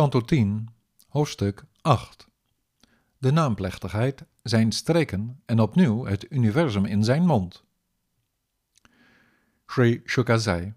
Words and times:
Kanto 0.00 0.20
10, 0.20 0.68
hoofdstuk 1.08 1.64
8. 1.80 2.28
De 3.18 3.32
naamplechtigheid, 3.32 4.24
zijn 4.42 4.72
streken 4.72 5.42
en 5.46 5.60
opnieuw 5.60 6.04
het 6.04 6.26
universum 6.30 6.84
in 6.84 7.04
zijn 7.04 7.26
mond. 7.26 7.64
Sri 9.66 10.02
Shukazai. 10.06 10.74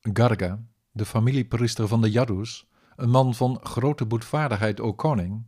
Garga, 0.00 0.62
de 0.90 1.04
familiepriester 1.04 1.88
van 1.88 2.00
de 2.00 2.10
Yadus, 2.10 2.66
een 2.96 3.10
man 3.10 3.34
van 3.34 3.60
grote 3.62 4.06
boetvaardigheid, 4.06 4.80
o 4.80 4.92
koning, 4.92 5.46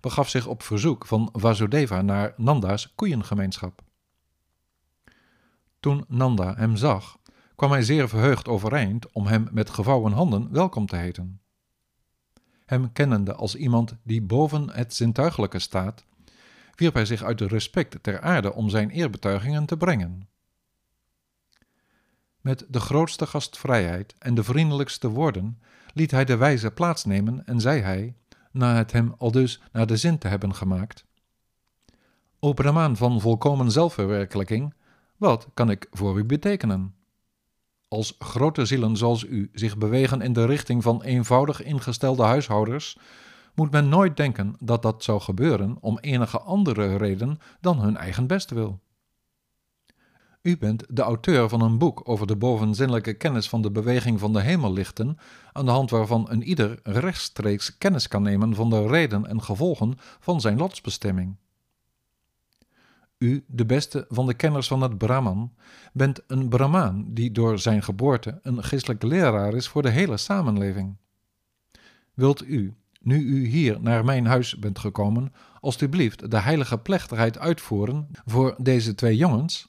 begaf 0.00 0.28
zich 0.28 0.46
op 0.46 0.62
verzoek 0.62 1.06
van 1.06 1.28
Vasudeva 1.32 2.02
naar 2.02 2.34
Nanda's 2.36 2.92
koeiengemeenschap. 2.94 3.82
Toen 5.80 6.04
Nanda 6.08 6.54
hem 6.54 6.76
zag, 6.76 7.18
kwam 7.56 7.70
hij 7.70 7.82
zeer 7.82 8.08
verheugd 8.08 8.48
overeind 8.48 9.12
om 9.12 9.26
hem 9.26 9.48
met 9.52 9.70
gevouwen 9.70 10.12
handen 10.12 10.52
welkom 10.52 10.86
te 10.86 10.96
heten. 10.96 11.40
Hem 12.70 12.92
kennende 12.92 13.34
als 13.34 13.54
iemand 13.54 13.94
die 14.02 14.22
boven 14.22 14.70
het 14.70 14.94
zintuigelijke 14.94 15.58
staat, 15.58 16.04
wierp 16.74 16.94
hij 16.94 17.04
zich 17.04 17.22
uit 17.22 17.40
respect 17.40 18.02
ter 18.02 18.20
aarde 18.20 18.52
om 18.52 18.68
zijn 18.68 18.90
eerbetuigingen 18.90 19.66
te 19.66 19.76
brengen. 19.76 20.28
Met 22.40 22.66
de 22.68 22.80
grootste 22.80 23.26
gastvrijheid 23.26 24.14
en 24.18 24.34
de 24.34 24.44
vriendelijkste 24.44 25.08
woorden 25.08 25.62
liet 25.94 26.10
hij 26.10 26.24
de 26.24 26.36
wijze 26.36 26.70
plaatsnemen 26.70 27.46
en 27.46 27.60
zei 27.60 27.80
hij, 27.80 28.16
na 28.52 28.74
het 28.74 28.92
hem 28.92 29.14
aldus 29.18 29.60
naar 29.72 29.86
de 29.86 29.96
zin 29.96 30.18
te 30.18 30.28
hebben 30.28 30.54
gemaakt: 30.54 31.04
O 32.38 32.52
Brahmaan 32.52 32.96
van 32.96 33.20
volkomen 33.20 33.70
zelfverwerkelijking, 33.70 34.74
wat 35.16 35.48
kan 35.54 35.70
ik 35.70 35.86
voor 35.90 36.18
u 36.18 36.24
betekenen? 36.24 36.94
Als 37.92 38.16
grote 38.18 38.64
zielen 38.64 38.96
zoals 38.96 39.24
u 39.24 39.50
zich 39.52 39.78
bewegen 39.78 40.20
in 40.20 40.32
de 40.32 40.44
richting 40.44 40.82
van 40.82 41.02
eenvoudig 41.02 41.62
ingestelde 41.62 42.22
huishouders, 42.22 42.98
moet 43.54 43.70
men 43.70 43.88
nooit 43.88 44.16
denken 44.16 44.54
dat 44.58 44.82
dat 44.82 45.04
zou 45.04 45.20
gebeuren 45.20 45.76
om 45.80 45.98
enige 45.98 46.40
andere 46.40 46.96
reden 46.96 47.38
dan 47.60 47.80
hun 47.80 47.96
eigen 47.96 48.26
bestwil. 48.26 48.80
U 50.42 50.58
bent 50.58 50.84
de 50.88 51.02
auteur 51.02 51.48
van 51.48 51.60
een 51.60 51.78
boek 51.78 52.08
over 52.08 52.26
de 52.26 52.36
bovenzinnelijke 52.36 53.14
kennis 53.14 53.48
van 53.48 53.62
de 53.62 53.70
beweging 53.70 54.20
van 54.20 54.32
de 54.32 54.40
hemellichten, 54.40 55.18
aan 55.52 55.64
de 55.64 55.70
hand 55.70 55.90
waarvan 55.90 56.26
een 56.30 56.42
ieder 56.42 56.80
rechtstreeks 56.82 57.78
kennis 57.78 58.08
kan 58.08 58.22
nemen 58.22 58.54
van 58.54 58.70
de 58.70 58.86
reden 58.86 59.26
en 59.26 59.42
gevolgen 59.42 59.94
van 60.20 60.40
zijn 60.40 60.58
lotsbestemming. 60.58 61.36
U, 63.20 63.44
de 63.46 63.66
beste 63.66 64.06
van 64.08 64.26
de 64.26 64.34
kenners 64.34 64.68
van 64.68 64.82
het 64.82 64.98
Brahman, 64.98 65.52
bent 65.92 66.20
een 66.26 66.48
Brahmaan 66.48 67.14
die 67.14 67.30
door 67.30 67.58
zijn 67.58 67.82
geboorte 67.82 68.38
een 68.42 68.64
geestelijk 68.64 69.02
leraar 69.02 69.54
is 69.54 69.68
voor 69.68 69.82
de 69.82 69.90
hele 69.90 70.16
samenleving. 70.16 70.96
Wilt 72.14 72.46
u, 72.46 72.74
nu 73.00 73.18
u 73.18 73.46
hier 73.46 73.80
naar 73.80 74.04
mijn 74.04 74.26
huis 74.26 74.58
bent 74.58 74.78
gekomen, 74.78 75.32
alstublieft 75.60 76.30
de 76.30 76.38
heilige 76.38 76.78
plechtigheid 76.78 77.38
uitvoeren 77.38 78.08
voor 78.24 78.54
deze 78.58 78.94
twee 78.94 79.16
jongens? 79.16 79.68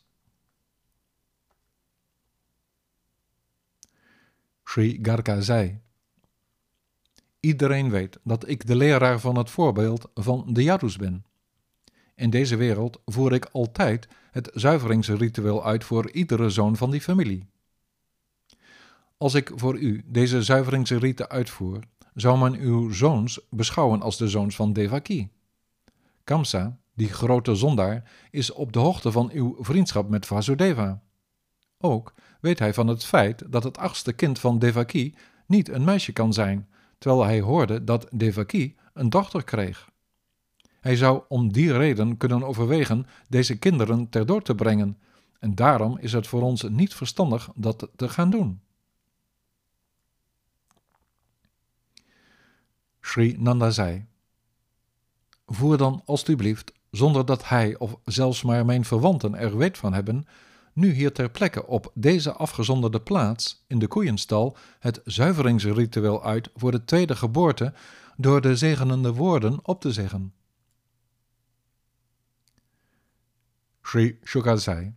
Sri 4.64 5.00
Garga 5.02 5.42
zei: 5.42 5.80
Iedereen 7.40 7.90
weet 7.90 8.20
dat 8.24 8.48
ik 8.48 8.68
de 8.68 8.76
leraar 8.76 9.20
van 9.20 9.38
het 9.38 9.50
voorbeeld 9.50 10.10
van 10.14 10.54
de 10.54 10.64
Yadus 10.64 10.98
ben. 10.98 11.26
In 12.22 12.30
deze 12.30 12.56
wereld 12.56 13.02
voer 13.06 13.34
ik 13.34 13.46
altijd 13.52 14.08
het 14.32 14.50
zuiveringsritueel 14.54 15.66
uit 15.66 15.84
voor 15.84 16.12
iedere 16.12 16.50
zoon 16.50 16.78
van 16.78 16.92
die 16.92 17.02
familie. 17.02 17.48
Als 19.18 19.34
ik 19.34 19.52
voor 19.56 19.78
u 19.78 20.04
deze 20.06 20.44
zuiveringsriten 20.44 21.30
uitvoer, 21.30 21.80
zou 22.14 22.40
men 22.40 22.60
uw 22.60 22.92
zoons 22.92 23.40
beschouwen 23.50 24.02
als 24.02 24.18
de 24.18 24.28
zoons 24.28 24.56
van 24.56 24.74
Devaki. 24.74 25.30
Kamsa, 26.24 26.78
die 26.94 27.10
grote 27.10 27.56
zondaar, 27.56 28.12
is 28.32 28.52
op 28.52 28.74
de 28.74 28.80
hoogte 28.80 29.12
van 29.12 29.32
uw 29.32 29.58
vriendschap 29.60 30.10
met 30.10 30.26
Vasudeva. 30.26 31.02
Ook 31.78 32.14
weet 32.42 32.60
hij 32.60 32.74
van 32.74 32.88
het 32.88 33.06
feit 33.06 33.52
dat 33.52 33.64
het 33.64 33.78
achtste 33.78 34.14
kind 34.14 34.40
van 34.40 34.60
Devaki 34.60 35.16
niet 35.48 35.70
een 35.70 35.84
meisje 35.84 36.14
kan 36.14 36.34
zijn, 36.34 36.70
terwijl 36.98 37.24
hij 37.24 37.40
hoorde 37.42 37.84
dat 37.84 38.08
Devaki 38.12 38.76
een 38.94 39.10
dochter 39.10 39.44
kreeg. 39.44 39.91
Hij 40.82 40.96
zou 40.96 41.24
om 41.28 41.52
die 41.52 41.74
reden 41.74 42.18
kunnen 42.18 42.44
overwegen 42.44 43.08
deze 43.30 43.58
kinderen 43.58 44.10
ter 44.10 44.26
dood 44.26 44.46
te 44.46 44.56
brengen, 44.56 44.98
en 45.40 45.56
daarom 45.56 45.98
is 45.98 46.14
het 46.14 46.28
voor 46.28 46.42
ons 46.42 46.64
niet 46.64 46.94
verstandig 46.94 47.50
dat 47.56 47.88
te 47.96 48.10
gaan 48.10 48.30
doen. 48.30 48.62
Sri 53.02 53.36
Nanda 53.40 53.70
zei: 53.70 54.06
Voer 55.46 55.78
dan 55.78 56.02
alstublieft, 56.06 56.74
zonder 56.92 57.26
dat 57.26 57.48
hij 57.48 57.78
of 57.78 57.96
zelfs 58.06 58.44
maar 58.44 58.66
mijn 58.66 58.86
verwanten 58.86 59.36
er 59.36 59.58
weet 59.58 59.78
van 59.78 59.94
hebben, 59.94 60.26
nu 60.74 60.92
hier 60.92 61.12
ter 61.12 61.30
plekke 61.30 61.68
op 61.68 61.92
deze 61.94 62.34
afgezonderde 62.34 63.02
plaats 63.02 63.64
in 63.68 63.80
de 63.80 63.88
koeienstal 63.88 64.58
het 64.80 65.02
zuiveringsritueel 65.06 66.24
uit 66.24 66.50
voor 66.56 66.72
de 66.72 66.84
tweede 66.84 67.16
geboorte 67.16 67.74
door 68.18 68.42
de 68.42 68.56
zegenende 68.56 69.14
woorden 69.14 69.60
op 69.64 69.82
te 69.82 69.92
zeggen. 69.92 70.34
Sri 73.82 74.20
Shuka 74.24 74.56
zei. 74.56 74.94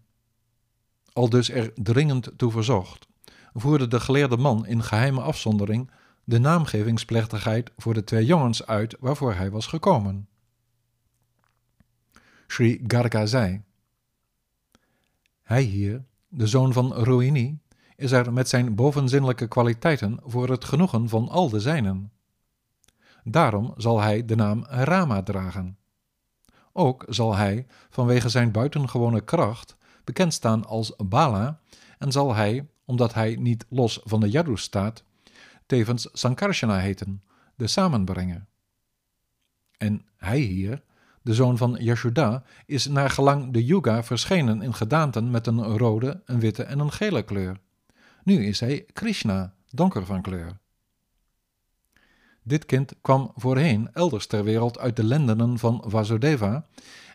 Al 1.13 1.29
dus 1.29 1.51
er 1.51 1.73
dringend 1.75 2.31
toe 2.37 2.51
verzocht, 2.51 3.07
voerde 3.53 3.89
de 3.89 4.01
geleerde 4.01 4.37
man 4.37 4.67
in 4.67 4.83
geheime 4.83 5.21
afzondering 5.21 5.91
de 6.25 6.39
naamgevingsplechtigheid 6.39 7.71
voor 7.77 7.95
de 7.95 8.05
twee 8.05 8.25
jongens 8.25 8.67
uit 8.67 8.97
waarvoor 9.01 9.35
hij 9.35 9.51
was 9.51 9.67
gekomen. 9.67 10.29
Sri 12.47 12.85
Garga 12.87 13.27
zei: 13.27 13.63
Hij 15.43 15.63
hier, 15.63 16.05
de 16.29 16.47
zoon 16.47 16.73
van 16.73 16.95
Rohini, 16.95 17.59
is 17.97 18.13
er 18.13 18.33
met 18.33 18.49
zijn 18.49 18.75
bovenzinnelijke 18.75 19.49
kwaliteiten 19.49 20.21
voor 20.25 20.49
het 20.49 20.65
genoegen 20.65 21.09
van 21.09 21.29
al 21.29 21.49
de 21.49 21.61
zijnen. 21.61 22.13
Daarom 23.25 23.75
zal 23.77 24.01
hij 24.01 24.25
de 24.25 24.37
naam 24.37 24.65
Rama 24.65 25.23
dragen. 25.23 25.79
Ook 26.77 27.05
zal 27.09 27.37
hij, 27.37 27.67
vanwege 27.91 28.29
zijn 28.29 28.53
buitengewone 28.53 29.21
kracht, 29.21 29.77
bekend 30.05 30.33
staan 30.35 30.67
als 30.67 30.97
Bala 30.97 31.61
en 31.99 32.13
zal 32.13 32.35
hij, 32.35 32.69
omdat 32.85 33.15
hij 33.15 33.37
niet 33.37 33.65
los 33.69 34.01
van 34.05 34.21
de 34.21 34.31
Yadu 34.31 34.57
staat, 34.57 35.05
tevens 35.67 36.09
Sankarsana 36.13 36.79
heten, 36.79 37.23
de 37.55 37.67
samenbrenger. 37.67 38.47
En 39.79 40.07
hij 40.17 40.39
hier, 40.39 40.83
de 41.23 41.35
zoon 41.35 41.57
van 41.57 41.77
Yashoda, 41.81 42.43
is 42.67 42.87
naar 42.87 43.11
gelang 43.11 43.53
de 43.53 43.65
Yuga 43.65 44.03
verschenen 44.03 44.63
in 44.63 44.75
gedaanten 44.75 45.31
met 45.31 45.47
een 45.47 45.63
rode, 45.63 46.23
een 46.25 46.41
witte 46.41 46.63
en 46.63 46.79
een 46.79 46.93
gele 46.93 47.23
kleur. 47.23 47.61
Nu 48.23 48.47
is 48.47 48.61
hij 48.61 48.87
Krishna, 48.93 49.55
donker 49.71 50.07
van 50.07 50.23
kleur. 50.23 50.59
Dit 52.47 52.65
kind 52.65 52.95
kwam 53.01 53.33
voorheen 53.37 53.93
elders 53.93 54.27
ter 54.27 54.45
wereld 54.45 54.79
uit 54.79 54.97
de 54.97 55.05
lendenen 55.05 55.59
van 55.59 55.85
Vasudeva, 55.87 56.67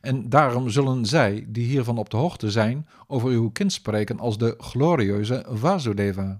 en 0.02 0.30
daarom 0.30 0.70
zullen 0.70 1.06
zij, 1.06 1.46
die 1.48 1.66
hiervan 1.66 1.98
op 1.98 2.10
de 2.10 2.18
hoogte 2.18 2.52
zijn, 2.52 2.88
over 3.08 3.30
uw 3.30 3.50
kind 3.50 3.74
spreken 3.74 4.20
als 4.20 4.38
de 4.38 4.56
glorieuze 4.58 5.46
Vasudeva. 5.50 6.40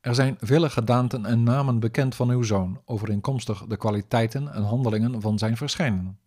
Er 0.00 0.14
zijn 0.14 0.36
vele 0.40 0.70
gedaanten 0.70 1.26
en 1.26 1.42
namen 1.42 1.80
bekend 1.80 2.14
van 2.14 2.30
uw 2.30 2.42
zoon, 2.42 2.80
overeenkomstig 2.84 3.66
de 3.66 3.76
kwaliteiten 3.76 4.52
en 4.52 4.62
handelingen 4.62 5.20
van 5.20 5.38
zijn 5.38 5.56
verschijnen. 5.56 6.18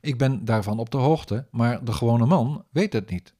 Ik 0.00 0.18
ben 0.18 0.44
daarvan 0.44 0.78
op 0.78 0.90
de 0.90 0.96
hoogte, 0.96 1.46
maar 1.50 1.84
de 1.84 1.92
gewone 1.92 2.26
man 2.26 2.64
weet 2.70 2.92
het 2.92 3.10
niet. 3.10 3.34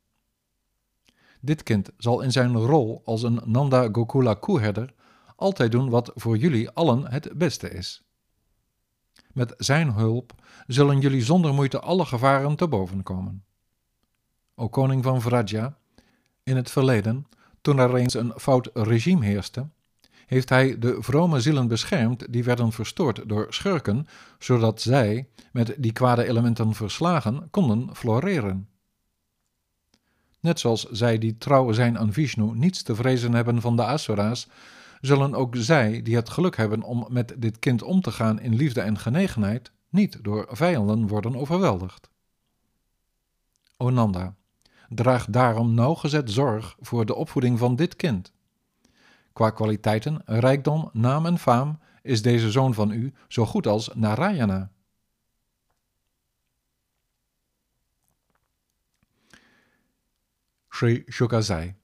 Dit 1.40 1.62
kind 1.62 1.90
zal 1.96 2.20
in 2.20 2.32
zijn 2.32 2.56
rol 2.56 3.02
als 3.04 3.22
een 3.22 3.40
Nanda 3.44 3.88
Gokula 3.92 4.34
koeherder 4.34 4.94
altijd 5.36 5.72
doen 5.72 5.90
wat 5.90 6.12
voor 6.14 6.36
jullie 6.36 6.70
allen 6.70 7.10
het 7.10 7.30
beste 7.34 7.70
is. 7.70 8.02
Met 9.32 9.54
zijn 9.56 9.92
hulp 9.92 10.34
zullen 10.66 11.00
jullie 11.00 11.22
zonder 11.22 11.54
moeite 11.54 11.80
alle 11.80 12.04
gevaren 12.04 12.56
te 12.56 12.68
boven 12.68 13.02
komen. 13.02 13.44
O 14.54 14.68
koning 14.68 15.02
van 15.02 15.22
Vraja, 15.22 15.76
in 16.42 16.56
het 16.56 16.70
verleden, 16.70 17.26
toen 17.60 17.78
er 17.78 17.94
eens 17.94 18.14
een 18.14 18.32
fout 18.36 18.70
regime 18.72 19.24
heerste, 19.24 19.68
heeft 20.26 20.48
hij 20.48 20.78
de 20.78 20.96
vrome 20.98 21.40
zielen 21.40 21.68
beschermd 21.68 22.32
die 22.32 22.44
werden 22.44 22.72
verstoord 22.72 23.28
door 23.28 23.46
schurken, 23.48 24.06
zodat 24.38 24.80
zij, 24.80 25.28
met 25.52 25.74
die 25.78 25.92
kwade 25.92 26.28
elementen 26.28 26.74
verslagen, 26.74 27.50
konden 27.50 27.96
floreren. 27.96 28.68
Net 30.40 30.60
zoals 30.60 30.84
zij 30.90 31.18
die 31.18 31.38
trouw 31.38 31.72
zijn 31.72 31.98
aan 31.98 32.12
Vishnu 32.12 32.50
niets 32.54 32.82
te 32.82 32.94
vrezen 32.94 33.32
hebben 33.32 33.60
van 33.60 33.76
de 33.76 33.84
Asura's, 33.84 34.48
zullen 35.00 35.34
ook 35.34 35.54
zij 35.56 36.02
die 36.02 36.16
het 36.16 36.28
geluk 36.28 36.56
hebben 36.56 36.82
om 36.82 37.06
met 37.08 37.34
dit 37.38 37.58
kind 37.58 37.82
om 37.82 38.00
te 38.00 38.10
gaan 38.10 38.40
in 38.40 38.54
liefde 38.54 38.80
en 38.80 38.98
genegenheid, 38.98 39.72
niet 39.88 40.24
door 40.24 40.46
vijanden 40.50 41.06
worden 41.06 41.36
overweldigd. 41.36 42.10
Onanda, 43.76 44.34
draag 44.88 45.26
daarom 45.26 45.74
nauwgezet 45.74 46.30
zorg 46.30 46.76
voor 46.80 47.06
de 47.06 47.14
opvoeding 47.14 47.58
van 47.58 47.76
dit 47.76 47.96
kind. 47.96 48.32
Qua 49.32 49.50
kwaliteiten, 49.50 50.22
rijkdom, 50.24 50.90
naam 50.92 51.26
en 51.26 51.38
faam 51.38 51.78
is 52.02 52.22
deze 52.22 52.50
zoon 52.50 52.74
van 52.74 52.90
u 52.90 53.12
zo 53.28 53.46
goed 53.46 53.66
als 53.66 53.90
Narayana. 53.94 54.70
Sri 60.68 61.04
Shuka 61.08 61.40
zei. 61.40 61.74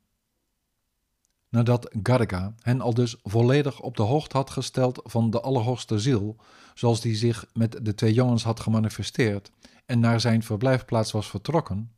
Nadat 1.52 1.96
Garga 2.02 2.54
hen 2.60 2.80
al 2.80 2.94
dus 2.94 3.16
volledig 3.22 3.80
op 3.80 3.96
de 3.96 4.02
hoogte 4.02 4.36
had 4.36 4.50
gesteld 4.50 5.00
van 5.04 5.30
de 5.30 5.40
Allerhoogste 5.40 5.98
Ziel, 5.98 6.36
zoals 6.74 7.00
die 7.00 7.14
zich 7.14 7.46
met 7.52 7.78
de 7.82 7.94
twee 7.94 8.12
jongens 8.12 8.42
had 8.42 8.60
gemanifesteerd 8.60 9.50
en 9.86 10.00
naar 10.00 10.20
zijn 10.20 10.42
verblijfplaats 10.42 11.12
was 11.12 11.28
vertrokken, 11.28 11.92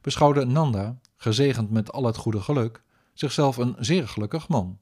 beschouwde 0.00 0.44
Nanda, 0.44 0.98
gezegend 1.16 1.70
met 1.70 1.92
al 1.92 2.04
het 2.04 2.16
goede 2.16 2.40
geluk, 2.40 2.82
zichzelf 3.14 3.56
een 3.56 3.76
zeer 3.78 4.08
gelukkig 4.08 4.48
man. 4.48 4.78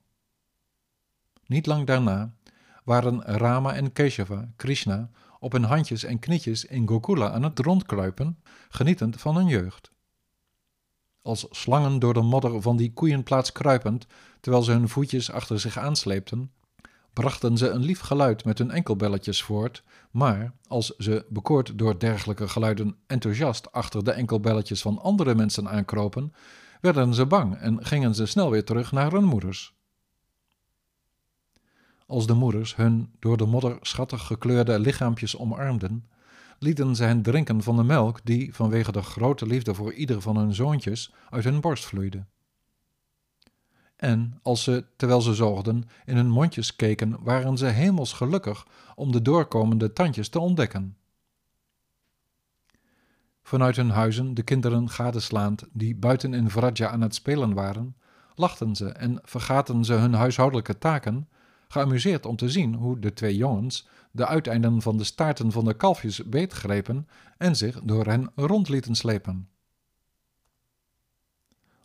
Niet 1.47 1.67
lang 1.67 1.87
daarna 1.87 2.35
waren 2.85 3.23
Rama 3.23 3.75
en 3.75 3.93
Keshava, 3.93 4.49
Krishna, 4.57 5.11
op 5.39 5.53
hun 5.53 5.65
handjes 5.65 6.05
en 6.05 6.19
knietjes 6.19 6.65
in 6.65 6.89
Gokula 6.89 7.31
aan 7.31 7.43
het 7.43 7.59
rondkruipen, 7.59 8.39
genietend 8.69 9.21
van 9.21 9.37
hun 9.37 9.47
jeugd. 9.47 9.92
Als 11.23 11.47
slangen 11.51 11.99
door 11.99 12.15
de 12.15 12.23
modder 12.23 12.63
van 12.63 12.77
die 12.77 12.93
koeienplaats 12.93 13.53
kruipend, 13.53 14.07
terwijl 14.41 14.63
ze 14.63 14.73
hun 14.73 14.89
voetjes 14.89 15.31
achter 15.31 15.61
zich 15.61 15.79
aansleepten, 15.79 16.51
brachten 17.13 17.57
ze 17.57 17.69
een 17.69 17.83
lief 17.83 18.01
geluid 18.01 18.45
met 18.45 18.59
hun 18.59 18.71
enkelbelletjes 18.71 19.43
voort, 19.43 19.83
maar 20.11 20.53
als 20.67 20.97
ze, 20.97 21.27
bekoord 21.29 21.79
door 21.79 21.99
dergelijke 21.99 22.49
geluiden, 22.49 22.97
enthousiast 23.07 23.73
achter 23.73 24.05
de 24.05 24.13
enkelbelletjes 24.13 24.83
van 24.83 24.99
andere 24.99 25.35
mensen 25.35 25.69
aankropen, 25.69 26.33
werden 26.81 27.15
ze 27.15 27.27
bang 27.27 27.57
en 27.57 27.85
gingen 27.85 28.15
ze 28.15 28.27
snel 28.27 28.51
weer 28.51 28.65
terug 28.65 28.93
naar 28.93 29.13
hun 29.13 29.25
moeders. 29.25 29.75
Als 32.07 32.27
de 32.27 32.35
moeders 32.35 32.77
hun 32.77 33.13
door 33.19 33.37
de 33.37 33.47
modder 33.47 33.77
schattig 33.81 34.27
gekleurde 34.27 34.79
lichaampjes 34.79 35.37
omarmden, 35.37 36.07
lieten 36.63 36.97
ze 36.97 37.05
hen 37.05 37.23
drinken 37.23 37.63
van 37.63 37.77
de 37.77 37.83
melk 37.83 38.21
die, 38.25 38.55
vanwege 38.55 38.93
de 38.93 39.03
grote 39.03 39.47
liefde 39.47 39.75
voor 39.75 39.93
ieder 39.93 40.21
van 40.21 40.37
hun 40.37 40.55
zoontjes, 40.55 41.13
uit 41.31 41.45
hun 41.45 41.61
borst 41.61 41.85
vloeide. 41.85 42.25
En 43.97 44.39
als 44.43 44.63
ze, 44.63 44.85
terwijl 44.97 45.21
ze 45.21 45.35
zoogden, 45.35 45.85
in 46.05 46.17
hun 46.17 46.31
mondjes 46.31 46.77
keken, 46.77 47.17
waren 47.23 47.59
ze 47.59 47.67
hemels 47.67 48.13
gelukkig 48.13 48.67
om 48.95 49.13
de 49.13 49.23
doorkomende 49.23 49.93
tandjes 49.93 50.29
te 50.29 50.39
ontdekken. 50.39 50.97
Vanuit 53.43 53.77
hun 53.77 53.91
huizen 53.91 54.35
de 54.35 54.43
kinderen 54.43 54.91
gadeslaand 54.91 55.65
die 55.73 55.97
buiten 55.97 56.35
in 56.35 56.51
Vraja 56.51 56.89
aan 56.89 57.01
het 57.01 57.15
spelen 57.15 57.55
waren, 57.55 57.97
lachten 58.35 58.77
ze 58.77 58.89
en 58.89 59.19
vergaten 59.23 59.85
ze 59.85 59.93
hun 59.93 60.15
huishoudelijke 60.15 60.79
taken, 60.79 61.29
geamuseerd 61.73 62.27
om 62.27 62.37
te 62.37 62.49
zien 62.49 62.75
hoe 62.75 62.99
de 62.99 63.13
twee 63.13 63.37
jongens 63.37 63.89
de 64.11 64.27
uiteinden 64.27 64.83
van 64.83 64.97
de 64.97 65.05
staarten 65.05 65.53
van 65.53 65.65
de 65.65 65.75
kalfjes 65.75 66.25
beetgrepen 66.25 67.09
en 67.39 67.57
zich 67.57 67.81
door 67.83 68.07
hen 68.07 68.31
rond 68.35 68.69
lieten 68.69 68.95
slepen. 68.95 69.49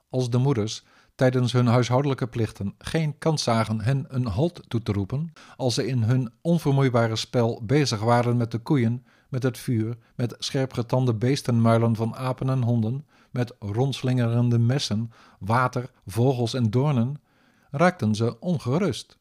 Als 0.10 0.30
de 0.30 0.38
moeders 0.38 0.84
tijdens 1.16 1.52
hun 1.52 1.68
huishoudelijke 1.68 2.28
plichten 2.28 2.76
geen 2.78 3.18
kans 3.18 3.44
zagen 3.44 3.82
hen 3.82 4.06
een 4.08 4.26
halt 4.26 4.62
toe 4.68 4.84
te 4.84 4.92
roepen, 4.92 5.34
als 5.56 5.74
ze 5.74 5.88
in 5.88 6.04
hun 6.04 6.32
onvermoeibare 6.42 7.16
spel 7.16 7.62
bezig 7.66 8.00
waren 8.00 8.38
met 8.38 8.52
de 8.52 8.60
koeien, 8.60 9.06
met 9.30 9.44
het 9.44 9.58
vuur, 9.58 9.98
met 10.16 10.36
scherpgetande 10.40 11.14
beestenmuilen 11.14 11.96
van 11.96 12.16
apen 12.16 12.50
en 12.50 12.64
honden, 12.64 13.08
met 13.32 13.56
rondslingerende 13.60 14.60
messen, 14.60 15.12
water, 15.40 15.92
vogels 16.06 16.54
en 16.54 16.70
doornen, 16.70 17.22
raakten 17.72 18.16
ze 18.16 18.40
ongerust. 18.40 19.18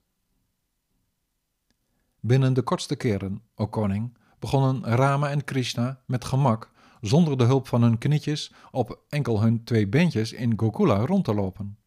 Binnen 2.27 2.55
de 2.55 2.63
kortste 2.63 2.97
keren, 2.97 3.43
o 3.55 3.67
koning, 3.67 4.17
begonnen 4.39 4.85
Rama 4.85 5.31
en 5.31 5.45
Krishna 5.45 6.01
met 6.07 6.25
gemak, 6.25 6.71
zonder 7.01 7.39
de 7.39 7.45
hulp 7.45 7.69
van 7.69 7.83
hun 7.83 7.99
knietjes, 7.99 8.53
op 8.71 9.01
enkel 9.09 9.43
hun 9.43 9.65
twee 9.65 9.89
beentjes 9.89 10.33
in 10.33 10.53
Gokula 10.57 10.97
rond 11.07 11.25
te 11.25 11.35
lopen. 11.35 11.79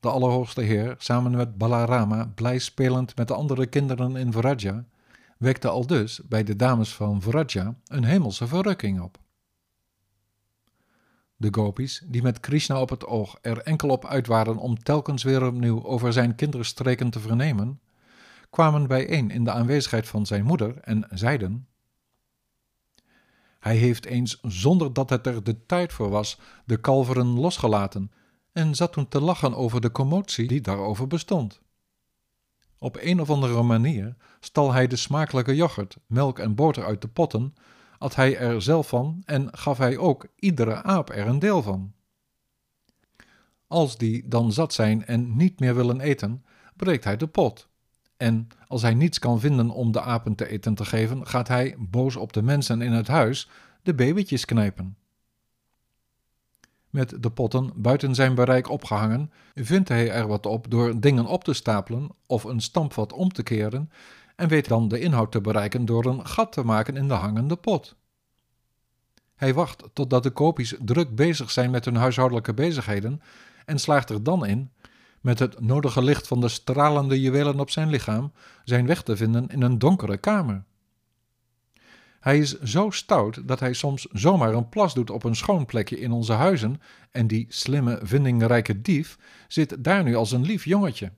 De 0.00 0.08
Allerhoogste 0.08 0.60
Heer, 0.60 0.94
samen 0.98 1.36
met 1.36 1.58
Balarama, 1.58 2.32
blij 2.34 2.58
spelend 2.58 3.16
met 3.16 3.28
de 3.28 3.34
andere 3.34 3.66
kinderen 3.66 4.16
in 4.16 4.32
Vraja, 4.32 4.84
wekte 5.38 5.68
al 5.68 5.86
dus 5.86 6.20
bij 6.28 6.44
de 6.44 6.56
dames 6.56 6.94
van 6.94 7.22
Vraja 7.22 7.74
een 7.86 8.04
hemelse 8.04 8.46
verrukking 8.46 9.00
op. 9.00 9.18
De 11.36 11.48
gopis, 11.50 12.02
die 12.06 12.22
met 12.22 12.40
Krishna 12.40 12.80
op 12.80 12.90
het 12.90 13.06
oog 13.06 13.38
er 13.40 13.58
enkel 13.58 13.88
op 13.88 14.06
uit 14.06 14.26
waren 14.26 14.56
om 14.56 14.82
telkens 14.82 15.22
weer 15.22 15.46
opnieuw 15.46 15.84
over 15.84 16.12
zijn 16.12 16.34
kinderstreken 16.34 17.10
te 17.10 17.20
vernemen, 17.20 17.80
kwamen 18.50 18.86
bijeen 18.86 19.30
in 19.30 19.44
de 19.44 19.50
aanwezigheid 19.50 20.08
van 20.08 20.26
zijn 20.26 20.44
moeder 20.44 20.78
en 20.78 21.06
zeiden: 21.10 21.68
Hij 23.58 23.76
heeft 23.76 24.04
eens, 24.04 24.40
zonder 24.42 24.92
dat 24.92 25.10
het 25.10 25.26
er 25.26 25.44
de 25.44 25.66
tijd 25.66 25.92
voor 25.92 26.08
was, 26.08 26.38
de 26.64 26.76
kalveren 26.76 27.26
losgelaten 27.26 28.10
en 28.52 28.74
zat 28.74 28.92
toen 28.92 29.08
te 29.08 29.20
lachen 29.20 29.54
over 29.54 29.80
de 29.80 29.92
commotie 29.92 30.46
die 30.46 30.60
daarover 30.60 31.06
bestond. 31.06 31.60
Op 32.78 32.96
een 33.00 33.20
of 33.20 33.30
andere 33.30 33.62
manier 33.62 34.16
stal 34.40 34.72
hij 34.72 34.86
de 34.86 34.96
smakelijke 34.96 35.54
yoghurt, 35.54 35.96
melk 36.06 36.38
en 36.38 36.54
boter 36.54 36.84
uit 36.84 37.00
de 37.02 37.08
potten, 37.08 37.54
at 37.98 38.14
hij 38.14 38.38
er 38.38 38.62
zelf 38.62 38.88
van 38.88 39.22
en 39.24 39.48
gaf 39.56 39.78
hij 39.78 39.98
ook 39.98 40.26
iedere 40.36 40.82
aap 40.82 41.10
er 41.10 41.26
een 41.26 41.38
deel 41.38 41.62
van. 41.62 41.92
Als 43.66 43.96
die 43.96 44.28
dan 44.28 44.52
zat 44.52 44.72
zijn 44.72 45.06
en 45.06 45.36
niet 45.36 45.60
meer 45.60 45.74
willen 45.74 46.00
eten, 46.00 46.44
breekt 46.76 47.04
hij 47.04 47.16
de 47.16 47.26
pot. 47.26 47.67
En 48.18 48.48
als 48.66 48.82
hij 48.82 48.94
niets 48.94 49.18
kan 49.18 49.40
vinden 49.40 49.70
om 49.70 49.92
de 49.92 50.00
apen 50.00 50.34
te 50.34 50.48
eten 50.48 50.74
te 50.74 50.84
geven, 50.84 51.26
gaat 51.26 51.48
hij, 51.48 51.76
boos 51.78 52.16
op 52.16 52.32
de 52.32 52.42
mensen 52.42 52.82
in 52.82 52.92
het 52.92 53.08
huis, 53.08 53.48
de 53.82 53.94
babytjes 53.94 54.44
knijpen. 54.44 54.96
Met 56.90 57.22
de 57.22 57.30
potten 57.30 57.72
buiten 57.74 58.14
zijn 58.14 58.34
bereik 58.34 58.70
opgehangen, 58.70 59.32
vindt 59.54 59.88
hij 59.88 60.10
er 60.10 60.26
wat 60.26 60.46
op 60.46 60.70
door 60.70 61.00
dingen 61.00 61.26
op 61.26 61.44
te 61.44 61.52
stapelen 61.52 62.08
of 62.26 62.44
een 62.44 62.60
stampvat 62.60 63.12
om 63.12 63.32
te 63.32 63.42
keren 63.42 63.90
en 64.36 64.48
weet 64.48 64.68
dan 64.68 64.88
de 64.88 65.00
inhoud 65.00 65.32
te 65.32 65.40
bereiken 65.40 65.84
door 65.84 66.04
een 66.04 66.26
gat 66.26 66.52
te 66.52 66.62
maken 66.62 66.96
in 66.96 67.08
de 67.08 67.14
hangende 67.14 67.56
pot. 67.56 67.96
Hij 69.34 69.54
wacht 69.54 69.84
totdat 69.92 70.22
de 70.22 70.30
kopies 70.30 70.74
druk 70.80 71.16
bezig 71.16 71.50
zijn 71.50 71.70
met 71.70 71.84
hun 71.84 71.96
huishoudelijke 71.96 72.54
bezigheden 72.54 73.20
en 73.64 73.78
slaagt 73.78 74.10
er 74.10 74.22
dan 74.22 74.46
in 74.46 74.70
met 75.20 75.38
het 75.38 75.60
nodige 75.60 76.02
licht 76.02 76.26
van 76.26 76.40
de 76.40 76.48
stralende 76.48 77.20
juwelen 77.20 77.60
op 77.60 77.70
zijn 77.70 77.88
lichaam, 77.88 78.32
zijn 78.64 78.86
weg 78.86 79.02
te 79.02 79.16
vinden 79.16 79.48
in 79.48 79.62
een 79.62 79.78
donkere 79.78 80.16
kamer. 80.16 80.64
Hij 82.20 82.38
is 82.38 82.60
zo 82.60 82.90
stout 82.90 83.48
dat 83.48 83.60
hij 83.60 83.72
soms 83.72 84.06
zomaar 84.12 84.54
een 84.54 84.68
plas 84.68 84.94
doet 84.94 85.10
op 85.10 85.24
een 85.24 85.36
schoon 85.36 85.66
plekje 85.66 86.00
in 86.00 86.12
onze 86.12 86.32
huizen, 86.32 86.80
en 87.10 87.26
die 87.26 87.46
slimme, 87.48 87.98
vindingrijke 88.02 88.80
dief 88.80 89.18
zit 89.48 89.84
daar 89.84 90.02
nu 90.02 90.14
als 90.14 90.32
een 90.32 90.42
lief 90.42 90.64
jongetje. 90.64 91.12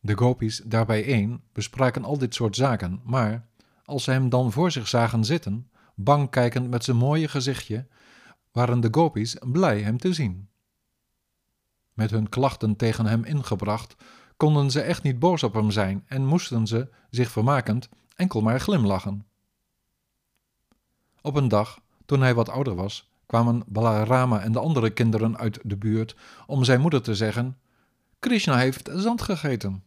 De 0.00 0.16
gopis 0.16 0.62
daarbij 0.64 1.04
één 1.04 1.42
bespraken 1.52 2.04
al 2.04 2.18
dit 2.18 2.34
soort 2.34 2.56
zaken, 2.56 3.00
maar 3.04 3.48
als 3.84 4.04
ze 4.04 4.10
hem 4.10 4.28
dan 4.28 4.52
voor 4.52 4.70
zich 4.70 4.88
zagen 4.88 5.24
zitten, 5.24 5.70
bang 5.94 6.30
kijkend 6.30 6.70
met 6.70 6.84
zijn 6.84 6.96
mooie 6.96 7.28
gezichtje, 7.28 7.86
waren 8.52 8.80
de 8.80 8.88
gopis 8.90 9.36
blij 9.40 9.80
hem 9.80 9.98
te 9.98 10.12
zien 10.12 10.49
met 12.00 12.10
hun 12.10 12.28
klachten 12.28 12.76
tegen 12.76 13.06
hem 13.06 13.24
ingebracht, 13.24 13.96
konden 14.36 14.70
ze 14.70 14.80
echt 14.80 15.02
niet 15.02 15.18
boos 15.18 15.42
op 15.42 15.54
hem 15.54 15.70
zijn 15.70 16.04
en 16.06 16.26
moesten 16.26 16.66
ze, 16.66 16.88
zich 17.10 17.30
vermakend, 17.30 17.88
enkel 18.16 18.40
maar 18.40 18.60
glimlachen. 18.60 19.26
Op 21.22 21.36
een 21.36 21.48
dag, 21.48 21.80
toen 22.06 22.20
hij 22.20 22.34
wat 22.34 22.48
ouder 22.48 22.74
was, 22.74 23.10
kwamen 23.26 23.62
Balarama 23.66 24.40
en 24.40 24.52
de 24.52 24.58
andere 24.58 24.90
kinderen 24.90 25.38
uit 25.38 25.58
de 25.62 25.76
buurt 25.76 26.16
om 26.46 26.64
zijn 26.64 26.80
moeder 26.80 27.02
te 27.02 27.14
zeggen: 27.14 27.58
Krishna 28.18 28.56
heeft 28.56 28.90
zand 28.94 29.22
gegeten. 29.22 29.82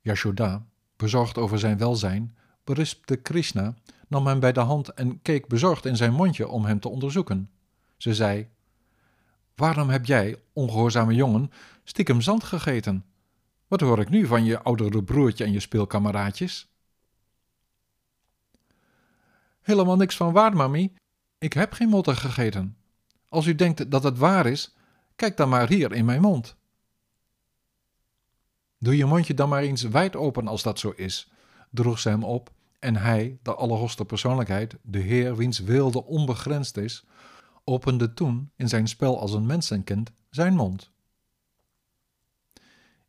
Yashoda, 0.00 0.66
bezorgd 0.96 1.38
over 1.38 1.58
zijn 1.58 1.78
welzijn, 1.78 2.36
berispte 2.64 3.16
Krishna, 3.16 3.74
nam 4.08 4.26
hem 4.26 4.40
bij 4.40 4.52
de 4.52 4.60
hand 4.60 4.88
en 4.88 5.22
keek 5.22 5.48
bezorgd 5.48 5.84
in 5.84 5.96
zijn 5.96 6.12
mondje 6.12 6.48
om 6.48 6.64
hem 6.64 6.80
te 6.80 6.88
onderzoeken. 6.88 7.50
Ze 7.96 8.14
zei: 8.14 8.48
Waarom 9.58 9.88
heb 9.88 10.06
jij, 10.06 10.36
ongehoorzame 10.52 11.14
jongen, 11.14 11.50
stiekem 11.84 12.20
zand 12.20 12.44
gegeten? 12.44 13.04
Wat 13.66 13.80
hoor 13.80 14.00
ik 14.00 14.08
nu 14.08 14.26
van 14.26 14.44
je 14.44 14.62
oudere 14.62 15.04
broertje 15.04 15.44
en 15.44 15.52
je 15.52 15.60
speelkameraadjes? 15.60 16.68
Helemaal 19.60 19.96
niks 19.96 20.16
van 20.16 20.32
waar, 20.32 20.56
mami. 20.56 20.94
Ik 21.38 21.52
heb 21.52 21.72
geen 21.72 21.88
motter 21.88 22.16
gegeten. 22.16 22.76
Als 23.28 23.46
u 23.46 23.54
denkt 23.54 23.90
dat 23.90 24.02
het 24.02 24.18
waar 24.18 24.46
is, 24.46 24.76
kijk 25.16 25.36
dan 25.36 25.48
maar 25.48 25.68
hier 25.68 25.92
in 25.92 26.04
mijn 26.04 26.20
mond. 26.20 26.56
Doe 28.78 28.96
je 28.96 29.06
mondje 29.06 29.34
dan 29.34 29.48
maar 29.48 29.62
eens 29.62 29.82
wijd 29.82 30.16
open 30.16 30.48
als 30.48 30.62
dat 30.62 30.78
zo 30.78 30.92
is, 30.96 31.30
droeg 31.70 31.98
ze 31.98 32.08
hem 32.08 32.24
op, 32.24 32.50
en 32.78 32.96
hij, 32.96 33.38
de 33.42 33.54
allerhoogste 33.54 34.04
persoonlijkheid, 34.04 34.76
de 34.82 34.98
Heer 34.98 35.36
wiens 35.36 35.58
wilde 35.58 36.04
onbegrensd 36.04 36.76
is, 36.76 37.04
opende 37.68 38.14
toen 38.14 38.50
in 38.56 38.68
zijn 38.68 38.88
spel 38.88 39.20
als 39.20 39.32
een 39.32 39.46
mensenkind 39.46 40.12
zijn 40.30 40.54
mond. 40.54 40.90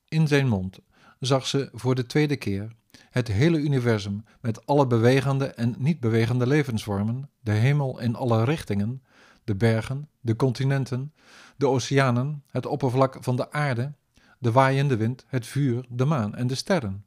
In 0.07 0.27
zijn 0.27 0.47
mond 0.47 0.79
zag 1.19 1.47
ze 1.47 1.69
voor 1.73 1.95
de 1.95 2.05
tweede 2.05 2.35
keer 2.35 2.75
het 3.09 3.27
hele 3.27 3.57
universum 3.57 4.25
met 4.41 4.65
alle 4.65 4.87
bewegende 4.87 5.45
en 5.45 5.75
niet 5.77 5.99
bewegende 5.99 6.47
levensvormen, 6.47 7.29
de 7.39 7.51
hemel 7.51 7.99
in 7.99 8.15
alle 8.15 8.43
richtingen, 8.43 9.03
de 9.43 9.55
bergen, 9.55 10.09
de 10.21 10.35
continenten, 10.35 11.13
de 11.57 11.67
oceanen, 11.67 12.43
het 12.51 12.65
oppervlak 12.65 13.17
van 13.19 13.35
de 13.35 13.51
aarde, 13.51 13.93
de 14.39 14.51
waaiende 14.51 14.97
wind, 14.97 15.25
het 15.27 15.47
vuur, 15.47 15.85
de 15.89 16.05
maan 16.05 16.35
en 16.35 16.47
de 16.47 16.55
sterren. 16.55 17.05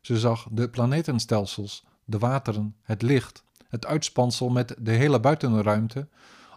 Ze 0.00 0.18
zag 0.18 0.48
de 0.50 0.70
planetenstelsels, 0.70 1.84
de 2.04 2.18
wateren, 2.18 2.76
het 2.82 3.02
licht, 3.02 3.44
het 3.76 3.86
uitspansel 3.86 4.48
met 4.48 4.74
de 4.78 4.90
hele 4.90 5.20
buitenruimte, 5.20 6.08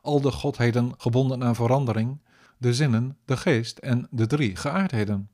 al 0.01 0.21
de 0.21 0.31
godheden 0.31 0.93
gebonden 0.97 1.43
aan 1.43 1.55
verandering, 1.55 2.19
de 2.57 2.73
zinnen, 2.73 3.17
de 3.25 3.38
geest 3.38 3.77
en 3.77 4.07
de 4.11 4.27
drie 4.27 4.55
geaardheden. 4.55 5.29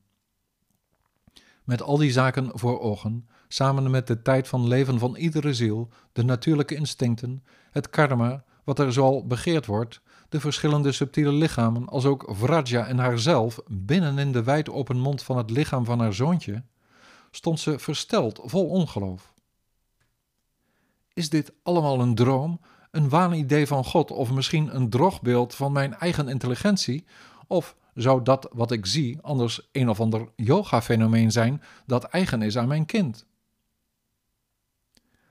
Met 1.63 1.81
al 1.81 1.97
die 1.97 2.11
zaken 2.11 2.49
voor 2.53 2.79
ogen, 2.79 3.27
samen 3.47 3.91
met 3.91 4.07
de 4.07 4.21
tijd 4.21 4.47
van 4.47 4.67
leven 4.67 4.99
van 4.99 5.15
iedere 5.15 5.53
ziel, 5.53 5.89
de 6.13 6.23
natuurlijke 6.23 6.75
instincten, 6.75 7.43
het 7.71 7.89
karma, 7.89 8.43
wat 8.63 8.79
er 8.79 8.93
zoal 8.93 9.27
begeerd 9.27 9.65
wordt, 9.65 10.01
de 10.29 10.39
verschillende 10.39 10.91
subtiele 10.91 11.31
lichamen, 11.31 11.87
als 11.87 12.05
ook 12.05 12.25
Vraja 12.31 12.87
en 12.87 12.97
haarzelf, 12.97 13.59
binnen 13.67 14.17
in 14.17 14.31
de 14.31 14.43
wijd 14.43 14.69
open 14.69 14.97
mond 14.97 15.23
van 15.23 15.37
het 15.37 15.49
lichaam 15.49 15.85
van 15.85 15.99
haar 15.99 16.13
zoontje, 16.13 16.63
stond 17.31 17.59
ze 17.59 17.79
versteld, 17.79 18.39
vol 18.43 18.69
ongeloof. 18.69 19.33
Is 21.15 21.29
dit 21.29 21.51
allemaal 21.63 21.99
een 21.99 22.15
droom, 22.15 22.59
een 22.91 23.09
waanidee 23.09 23.67
van 23.67 23.85
God 23.85 24.11
of 24.11 24.31
misschien 24.31 24.75
een 24.75 24.89
drogbeeld 24.89 25.55
van 25.55 25.71
mijn 25.71 25.93
eigen 25.93 26.27
intelligentie? 26.27 27.05
Of 27.47 27.75
zou 27.93 28.23
dat 28.23 28.49
wat 28.53 28.71
ik 28.71 28.85
zie 28.85 29.19
anders 29.21 29.69
een 29.71 29.89
of 29.89 29.99
ander 29.99 30.29
yoga-fenomeen 30.35 31.31
zijn 31.31 31.61
dat 31.85 32.03
eigen 32.03 32.41
is 32.41 32.57
aan 32.57 32.67
mijn 32.67 32.85
kind? 32.85 33.25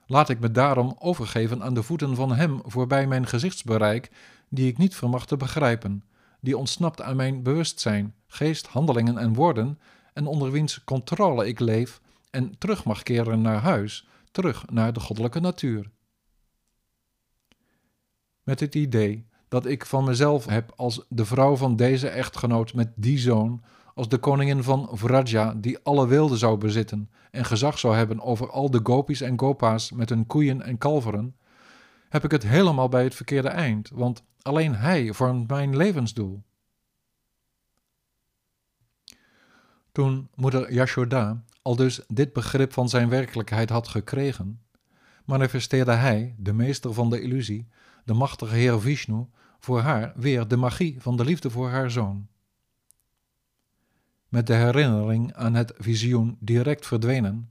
Laat 0.06 0.28
ik 0.28 0.40
me 0.40 0.50
daarom 0.50 0.96
overgeven 0.98 1.62
aan 1.62 1.74
de 1.74 1.82
voeten 1.82 2.16
van 2.16 2.34
Hem 2.34 2.60
voorbij 2.64 3.06
mijn 3.06 3.26
gezichtsbereik, 3.26 4.10
die 4.48 4.68
ik 4.68 4.78
niet 4.78 4.94
vermag 4.94 5.26
te 5.26 5.36
begrijpen, 5.36 6.04
die 6.40 6.58
ontsnapt 6.58 7.02
aan 7.02 7.16
mijn 7.16 7.42
bewustzijn, 7.42 8.14
geest, 8.26 8.66
handelingen 8.66 9.18
en 9.18 9.34
woorden, 9.34 9.78
en 10.12 10.26
onder 10.26 10.50
wiens 10.50 10.84
controle 10.84 11.46
ik 11.46 11.60
leef 11.60 12.00
en 12.30 12.58
terug 12.58 12.84
mag 12.84 13.02
keren 13.02 13.40
naar 13.40 13.60
huis, 13.60 14.06
terug 14.34 14.70
naar 14.70 14.92
de 14.92 15.00
goddelijke 15.00 15.40
natuur. 15.40 15.90
Met 18.42 18.60
het 18.60 18.74
idee 18.74 19.26
dat 19.48 19.66
ik 19.66 19.86
van 19.86 20.04
mezelf 20.04 20.46
heb 20.46 20.72
als 20.76 21.04
de 21.08 21.24
vrouw 21.24 21.56
van 21.56 21.76
deze 21.76 22.08
echtgenoot 22.08 22.74
met 22.74 22.92
die 22.96 23.18
zoon, 23.18 23.62
als 23.94 24.08
de 24.08 24.18
koningin 24.18 24.62
van 24.62 24.88
Vraja 24.92 25.54
die 25.54 25.78
alle 25.82 26.06
wilde 26.06 26.36
zou 26.36 26.58
bezitten 26.58 27.10
en 27.30 27.44
gezag 27.44 27.78
zou 27.78 27.94
hebben 27.96 28.20
over 28.20 28.50
al 28.50 28.70
de 28.70 28.80
gopis 28.82 29.20
en 29.20 29.38
gopa's 29.38 29.92
met 29.92 30.08
hun 30.08 30.26
koeien 30.26 30.62
en 30.62 30.78
kalveren, 30.78 31.36
heb 32.08 32.24
ik 32.24 32.30
het 32.30 32.42
helemaal 32.42 32.88
bij 32.88 33.04
het 33.04 33.14
verkeerde 33.14 33.48
eind, 33.48 33.90
want 33.90 34.22
alleen 34.42 34.74
hij 34.74 35.12
vormt 35.12 35.48
mijn 35.48 35.76
levensdoel. 35.76 36.42
Toen 39.92 40.28
moeder 40.34 40.72
Yashoda 40.72 41.44
al 41.64 41.76
dus 41.76 42.00
dit 42.08 42.32
begrip 42.32 42.72
van 42.72 42.88
zijn 42.88 43.08
werkelijkheid 43.08 43.70
had 43.70 43.88
gekregen, 43.88 44.60
manifesteerde 45.24 45.92
hij, 45.92 46.34
de 46.38 46.52
meester 46.52 46.94
van 46.94 47.10
de 47.10 47.20
illusie, 47.20 47.68
de 48.04 48.12
machtige 48.12 48.54
Heer 48.54 48.80
Vishnu, 48.80 49.26
voor 49.58 49.80
haar 49.80 50.12
weer 50.16 50.48
de 50.48 50.56
magie 50.56 51.00
van 51.00 51.16
de 51.16 51.24
liefde 51.24 51.50
voor 51.50 51.68
haar 51.68 51.90
zoon. 51.90 52.26
Met 54.28 54.46
de 54.46 54.54
herinnering 54.54 55.34
aan 55.34 55.54
het 55.54 55.72
visioen 55.76 56.36
direct 56.40 56.86
verdwenen, 56.86 57.50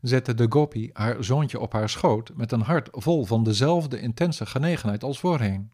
zette 0.00 0.34
de 0.34 0.46
gopi 0.48 0.90
haar 0.92 1.24
zoontje 1.24 1.60
op 1.60 1.72
haar 1.72 1.88
schoot 1.88 2.32
met 2.34 2.52
een 2.52 2.60
hart 2.60 2.88
vol 2.92 3.24
van 3.24 3.44
dezelfde 3.44 4.00
intense 4.00 4.46
genegenheid 4.46 5.04
als 5.04 5.20
voorheen. 5.20 5.70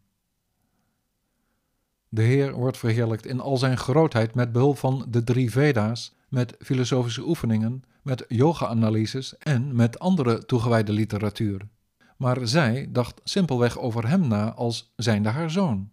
De 2.09 2.23
Heer 2.23 2.52
wordt 2.52 2.78
verheerlijkt 2.78 3.26
in 3.26 3.40
al 3.40 3.57
zijn 3.57 3.78
grootheid 3.78 4.35
met 4.35 4.52
behulp 4.52 4.78
van 4.78 5.07
de 5.09 5.25
drie 5.25 5.50
Veda's, 5.50 6.14
met 6.35 6.55
filosofische 6.59 7.26
oefeningen, 7.26 7.83
met 8.03 8.25
yoga-analyses 8.29 9.38
en 9.38 9.76
met 9.76 9.99
andere 9.99 10.45
toegewijde 10.47 10.93
literatuur. 10.93 11.69
Maar 12.17 12.47
zij 12.49 12.88
dacht 12.93 13.21
simpelweg 13.25 13.79
over 13.79 14.09
hem 14.09 14.29
na 14.29 14.55
als 14.55 14.93
zijnde 14.97 15.29
haar 15.29 15.50
zoon. 15.50 15.91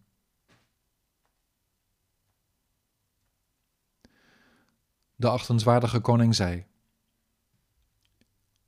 De 5.15 5.29
achtenswaardige 5.29 5.99
koning 5.99 6.35
zei: 6.35 6.65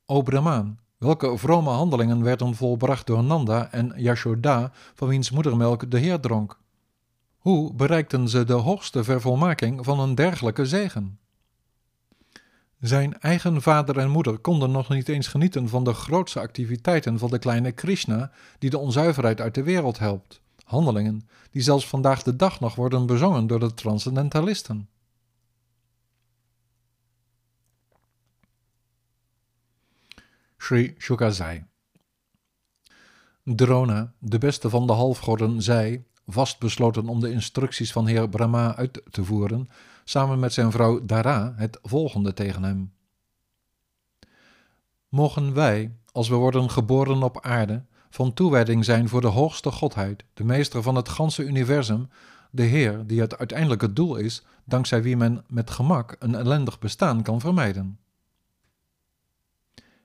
O 0.05 0.21
Brahmaan, 0.21 0.79
welke 0.97 1.37
vrome 1.37 1.69
handelingen 1.69 2.23
werden 2.23 2.55
volbracht 2.55 3.07
door 3.07 3.23
Nanda 3.23 3.71
en 3.71 3.93
Yashoda, 3.95 4.71
van 4.93 5.07
wiens 5.07 5.31
moedermelk 5.31 5.91
de 5.91 5.97
Heer 5.97 6.19
dronk? 6.19 6.59
Hoe 7.37 7.73
bereikten 7.73 8.29
ze 8.29 8.43
de 8.43 8.53
hoogste 8.53 9.03
vervolmaking 9.03 9.85
van 9.85 9.99
een 9.99 10.15
dergelijke 10.15 10.65
zegen? 10.65 11.17
Zijn 12.83 13.19
eigen 13.19 13.61
vader 13.61 13.97
en 13.97 14.09
moeder 14.09 14.37
konden 14.37 14.71
nog 14.71 14.89
niet 14.89 15.09
eens 15.09 15.27
genieten 15.27 15.69
van 15.69 15.83
de 15.83 15.93
grootste 15.93 16.39
activiteiten 16.39 17.19
van 17.19 17.29
de 17.29 17.39
kleine 17.39 17.71
Krishna, 17.71 18.31
die 18.59 18.69
de 18.69 18.77
onzuiverheid 18.77 19.41
uit 19.41 19.55
de 19.55 19.63
wereld 19.63 19.99
helpt. 19.99 20.41
Handelingen 20.63 21.27
die 21.51 21.61
zelfs 21.61 21.87
vandaag 21.87 22.23
de 22.23 22.35
dag 22.35 22.59
nog 22.59 22.75
worden 22.75 23.05
bezongen 23.05 23.47
door 23.47 23.59
de 23.59 23.73
transcendentalisten. 23.73 24.89
Sri 30.57 30.95
Shuka 30.97 31.29
zei. 31.29 31.65
Drona, 33.43 34.13
de 34.19 34.37
beste 34.37 34.69
van 34.69 34.87
de 34.87 34.93
halfgoden, 34.93 35.61
zei, 35.61 36.05
vastbesloten 36.25 37.07
om 37.07 37.19
de 37.19 37.31
instructies 37.31 37.91
van 37.91 38.07
heer 38.07 38.29
Brahma 38.29 38.75
uit 38.75 39.01
te 39.09 39.23
voeren, 39.23 39.69
samen 40.03 40.39
met 40.39 40.53
zijn 40.53 40.71
vrouw 40.71 41.05
Dara 41.05 41.53
het 41.55 41.79
volgende 41.81 42.33
tegen 42.33 42.63
hem. 42.63 42.93
Mogen 45.09 45.53
wij, 45.53 45.95
als 46.11 46.29
we 46.29 46.35
worden 46.35 46.69
geboren 46.69 47.23
op 47.23 47.41
aarde, 47.41 47.85
van 48.09 48.33
toewijding 48.33 48.85
zijn 48.85 49.09
voor 49.09 49.21
de 49.21 49.27
hoogste 49.27 49.71
godheid, 49.71 50.23
de 50.33 50.43
meester 50.43 50.81
van 50.81 50.95
het 50.95 51.09
ganse 51.09 51.43
universum, 51.43 52.09
de 52.51 52.63
Heer 52.63 53.07
die 53.07 53.21
het 53.21 53.37
uiteindelijke 53.37 53.93
doel 53.93 54.15
is, 54.15 54.43
dankzij 54.65 55.03
wie 55.03 55.17
men 55.17 55.43
met 55.47 55.71
gemak 55.71 56.15
een 56.19 56.35
ellendig 56.35 56.79
bestaan 56.79 57.21
kan 57.21 57.39
vermijden. 57.39 57.99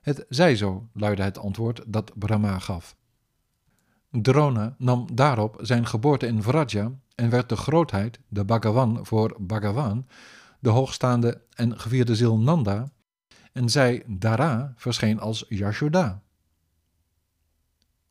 Het 0.01 0.25
zij 0.29 0.55
zo, 0.55 0.87
luidde 0.93 1.23
het 1.23 1.37
antwoord 1.37 1.83
dat 1.87 2.11
Brahma 2.15 2.59
gaf. 2.59 2.95
Drona 4.11 4.75
nam 4.77 5.07
daarop 5.13 5.57
zijn 5.61 5.85
geboorte 5.85 6.27
in 6.27 6.43
Vraja 6.43 6.91
en 7.15 7.29
werd 7.29 7.49
de 7.49 7.55
grootheid, 7.55 8.19
de 8.27 8.45
Bhagavan 8.45 9.05
voor 9.05 9.35
Bhagavan, 9.39 10.07
de 10.59 10.69
hoogstaande 10.69 11.41
en 11.53 11.79
gevierde 11.79 12.15
ziel 12.15 12.39
Nanda, 12.39 12.91
en 13.51 13.69
zij, 13.69 14.03
Dara, 14.07 14.73
verscheen 14.75 15.19
als 15.19 15.45
Yashoda. 15.49 16.21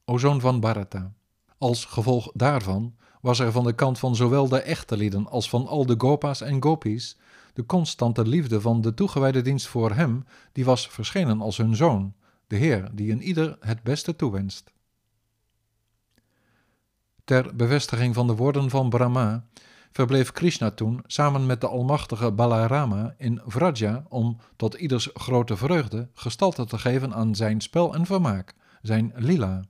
O 0.05 0.19
zoon 0.19 0.41
van 0.41 0.61
Bharata, 0.61 1.13
als 1.59 1.85
gevolg 1.85 2.31
daarvan 2.35 2.97
was 3.21 3.39
er 3.39 3.53
van 3.53 3.65
de 3.65 3.75
kant 3.75 3.99
van 3.99 4.17
zowel 4.17 4.49
de 4.49 4.61
echte 4.61 4.97
lieden 4.97 5.29
als 5.29 5.49
van 5.49 5.67
al 5.67 5.87
de 5.87 5.95
gopa's 5.99 6.41
en 6.41 6.63
gopis 6.63 7.17
de 7.55 7.67
constante 7.67 8.27
liefde 8.27 8.61
van 8.61 8.81
de 8.81 8.95
toegewijde 8.95 9.43
dienst 9.43 9.67
voor 9.67 9.93
hem, 9.93 10.25
die 10.53 10.65
was 10.65 10.89
verschenen 10.89 11.41
als 11.41 11.57
hun 11.57 11.77
zoon, 11.77 12.15
de 12.47 12.57
Heer 12.57 12.91
die 12.93 13.11
in 13.11 13.23
ieder 13.23 13.57
het 13.61 13.83
beste 13.83 14.17
toewenst. 14.17 14.73
Ter 17.29 17.57
bevestiging 17.57 18.15
van 18.15 18.27
de 18.27 18.35
woorden 18.35 18.71
van 18.71 18.89
Brahma 18.89 19.45
verbleef 19.93 20.33
Krishna 20.33 20.71
toen 20.71 21.01
samen 21.07 21.47
met 21.47 21.61
de 21.61 21.69
almachtige 21.69 22.33
Balarama 22.33 23.15
in 23.19 23.41
Vraja 23.47 24.05
om 24.09 24.39
tot 24.57 24.75
ieders 24.75 25.11
grote 25.15 25.57
vreugde 25.57 26.09
gestalte 26.15 26.65
te 26.65 26.79
geven 26.79 27.15
aan 27.15 27.35
zijn 27.35 27.61
spel 27.61 27.95
en 27.95 28.07
vermaak, 28.07 28.55
zijn 28.83 29.13
lila. 29.17 29.63